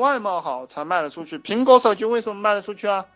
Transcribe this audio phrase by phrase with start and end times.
[0.00, 1.38] 外貌好才卖得出去。
[1.38, 3.06] 苹果手机为什么卖得出去啊？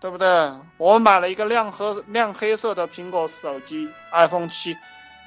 [0.00, 0.52] 对不对？
[0.76, 4.76] 我买了一个亮黑亮黑色的苹果手机 iPhone 七，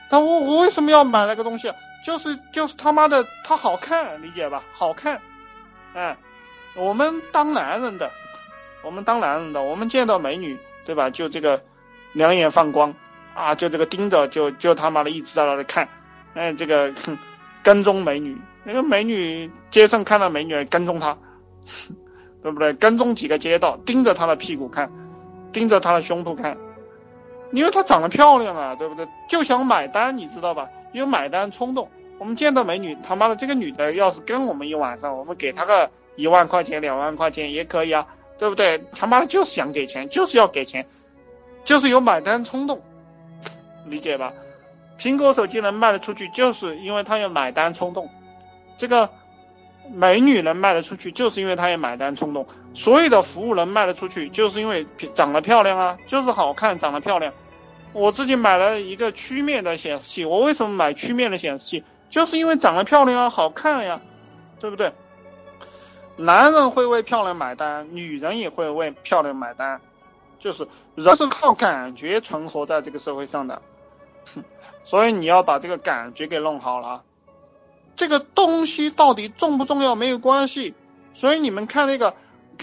[0.10, 1.74] 但我我为什么要买那个东西？
[2.06, 4.64] 就是就是他妈的它好看，理解吧？
[4.74, 5.22] 好看，
[5.94, 6.18] 哎，
[6.74, 8.10] 我们当男人的，
[8.82, 11.10] 我们当男人的，我们见到美女，对吧？
[11.10, 11.62] 就这个
[12.14, 12.96] 两眼放光
[13.36, 15.90] 啊，就这个盯着，就就他妈的一直在那里看，
[16.34, 16.94] 哎，这个
[17.62, 21.18] 跟踪美女，那个美女街上看到美女跟踪她，
[22.44, 22.74] 对不对？
[22.74, 24.92] 跟踪几个街道，盯着她的屁股看，
[25.52, 26.58] 盯着她的胸部看，
[27.52, 29.08] 因为她长得漂亮啊，对不对？
[29.28, 30.70] 就想买单，你知道吧？
[30.92, 38.08] 有买单冲动，我们见到美女，他妈的这个女的要是跟我们一晚上，我们给她个一万块钱、两万块钱也可以啊，
[38.38, 38.84] 对不对？
[38.92, 40.86] 他妈的就是想给钱，就是要给钱，
[41.64, 42.82] 就是有买单冲动，
[43.86, 44.34] 理解吧？
[45.00, 48.10] 苹果手机能卖得出去，就是因为他有买单冲动。
[48.82, 49.12] 这个
[49.94, 52.48] 美女能卖得出去，就是因为她有买单冲动。
[52.74, 57.32] 所有的服务能卖得出去，就是因为长得漂亮啊，就是好看，长得漂亮。
[57.94, 61.84] 我自己买了一个曲面的显示器，我为什么买曲面的显示器？
[62.10, 64.02] 就是因为长得漂亮啊，好看呀，
[64.60, 64.92] 对不对？
[66.16, 69.80] 男人会为漂亮买单，女人也会为漂亮买单，
[70.40, 73.62] 就是人是靠感觉存活在这个社会上的，
[74.84, 77.04] 所以你要把这个感觉给弄好了。
[77.96, 80.74] 这个东西到底重不重要没有关系，
[81.14, 82.16] 所以你们看那个，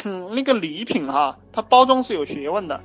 [0.04, 2.80] 嗯，那个礼品哈，它包装是有学问的。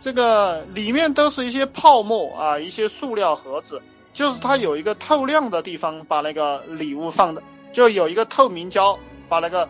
[0.00, 3.82] 这个里面都是一些泡沫啊，一些塑料盒子，
[4.14, 7.42] 就是它有一个透亮的地方，把那个礼物放的，
[7.74, 9.68] 就有一个透明胶，把那个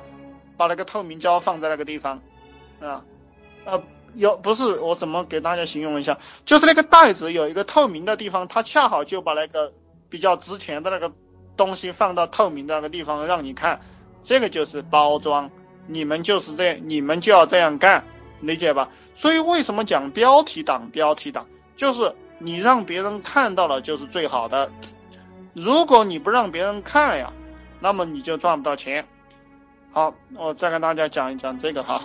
[0.57, 2.21] 把那个透明胶放在那个地方，
[2.81, 3.03] 啊，
[3.65, 3.83] 呃，
[4.15, 9.73] 有不是我怎么给大家形容一下，就是那个袋子有一个透明的地方，它恰好就把那个
[10.09, 11.13] 比较值钱的那个
[11.61, 13.83] 东西放到透明的那个地方让你看，
[14.25, 15.50] 这个就是包装，
[15.86, 18.02] 你们就是这样，你们就要这样干。
[18.41, 18.89] 理解吧？
[19.14, 20.89] 所以为什么讲标题党？
[20.91, 24.73] 标题党就是你让别人看到了就是最好的。
[25.52, 27.30] 如果你不让别人看呀，
[27.79, 29.06] 那么你就赚不到钱。
[29.92, 32.05] 好，我再跟大家讲一讲这个哈。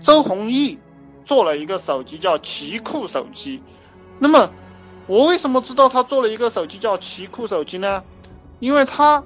[0.00, 0.78] 周鸿祎
[1.24, 3.60] 做了一个手机叫奇酷手机。
[4.20, 4.50] 那么
[5.08, 8.04] 我为什么知道他做了一个手机叫奇酷手机呢？
[8.58, 9.22] 因为他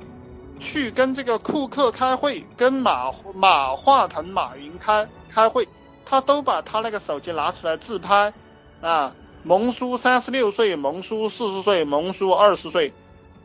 [0.58, 5.68] 去跟这个库克开会，跟马马化腾、马云开开会。
[6.04, 8.32] 他都把他那个手机拿出来自拍，
[8.80, 9.14] 啊，
[9.44, 12.92] 萌叔三十六岁，萌叔四十岁，萌叔二十岁，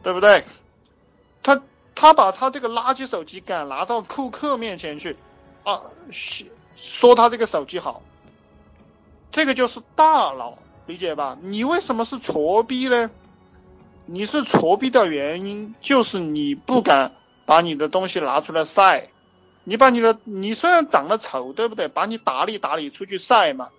[0.01, 0.43] 对不对？
[1.43, 1.61] 他
[1.93, 5.15] 他把他这个垃圾手机敢拿到库克面前去，
[5.63, 5.83] 啊，
[6.75, 8.01] 说他这个手机好，
[9.29, 10.57] 这个就是大佬，
[10.87, 11.37] 理解吧？
[11.39, 13.11] 你为什么是挫逼呢？
[14.05, 17.11] 你是挫逼的原因就是你不敢
[17.45, 19.09] 把你的东西拿出来晒。
[19.67, 21.87] 你把你的，你虽然长得丑，对不对？
[21.87, 23.69] 把你打理打理出去晒嘛。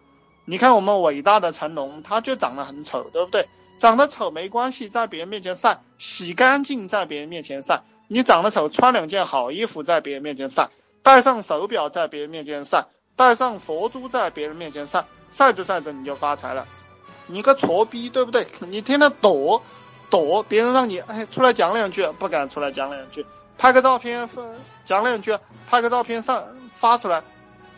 [0.44, 3.48] 你看我们伟大的成龙，他就长得很丑，对不对？
[3.78, 7.82] 长得丑没关系，在别人面前晒，洗干净在别人面前晒。
[8.08, 10.70] 你长得丑，穿两件好衣服在别人面前晒，
[11.04, 16.66] 戴上手表在别人面前晒，戴上佛珠在别人面前晒，晒着晒着你就发财了。
[17.28, 18.48] 你个挫逼，对不对？
[18.60, 19.62] 你天天躲
[20.10, 23.24] 躲，别人让你哎出来讲两句，不敢出来讲两句。
[23.58, 24.28] 拍个照片，
[24.84, 26.44] 讲两句，拍个照片上
[26.78, 27.22] 发出来，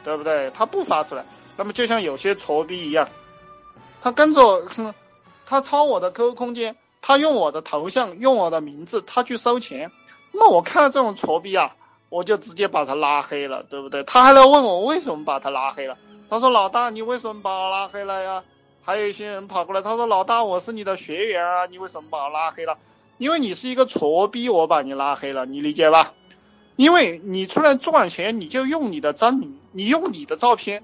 [0.05, 0.51] 对不对？
[0.51, 1.25] 他不发出来，
[1.57, 3.09] 那么就像有些挫逼一样，
[4.03, 4.63] 他跟着，
[5.47, 9.93] 他抄我的 QQ 空间，他用我的头像，用我的名字，他去收钱。
[10.33, 11.75] 那我看到这种挫逼啊，
[12.09, 14.03] 我就直接把他拉黑了，对不对？
[14.03, 15.97] 他还来问我为什么把他拉黑了。
[16.31, 18.45] 他说：“老大，你为什么把我拉黑了呀？”
[18.89, 22.79] 还有一些人跑过来，他说：“老大，我是你的学员啊，你为什么把我拉黑了？”
[23.19, 26.15] 因为你是一个挫逼，我把你拉黑了，你理解吧？
[26.75, 30.83] 因为你出来赚钱，你就用你的真名，你用你的照片，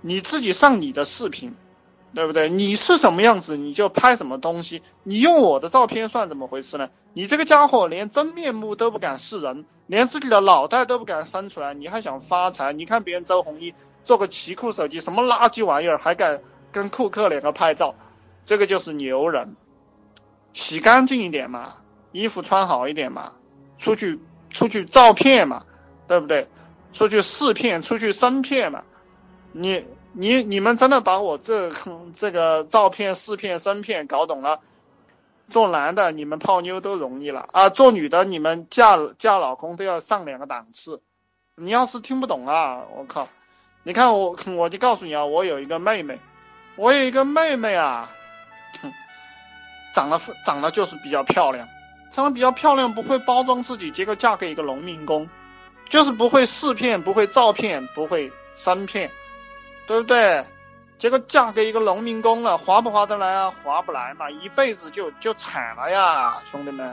[0.00, 1.56] 你自己上你的视频，
[2.14, 2.48] 对不对？
[2.48, 4.80] 你是什么样子，你就拍什么东西。
[5.02, 6.88] 你用我的照片算怎么回事呢？
[7.14, 12.72] 你这个家伙连真面目都不敢示人，连自己的脑袋都不敢伸出来，你还想发财？
[12.72, 13.74] 你看别人周鸿祎
[14.04, 16.40] 做个奇酷手机，什么垃圾玩意儿，还敢
[16.72, 17.94] 跟库克两个拍照，
[18.46, 19.56] 这个就是牛人。
[20.52, 21.76] 洗干净一点嘛，
[22.12, 23.32] 衣服穿好一点嘛，
[23.78, 24.20] 出去
[24.50, 25.64] 出去照片嘛，
[26.06, 26.48] 对不对？
[26.92, 28.84] 出去试片，出去生片嘛。
[29.50, 31.72] 你你你们真的把我这
[32.14, 34.60] 这个照片、试片、生片搞懂了？
[35.50, 41.02] 做男的你们泡妞都容易了啊，做女的你们嫁嫁老公都要上两个档次。
[41.56, 43.28] 你要是听不懂啊，我靠！
[43.84, 46.18] 你看我我就告诉你啊，我有一个妹妹，
[46.74, 48.10] 我有一个妹妹啊。
[49.94, 51.68] 长得长得就是比较漂亮，
[52.10, 55.28] 长得比较漂亮不会包装自己，结果嫁给一个农民工，
[55.88, 59.08] 就是不会四片，不会照片，不会三片，
[59.86, 60.44] 对不对？
[60.98, 63.54] 结果嫁给一个农民工了，划不划得来啊？
[63.62, 66.92] 划不来嘛，一辈子就就惨了呀，兄弟们。